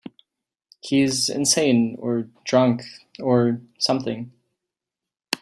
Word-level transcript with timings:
He's 0.79 1.29
insane 1.29 1.95
or 1.99 2.23
drunk 2.43 2.81
or 3.19 3.61
something. 3.77 4.31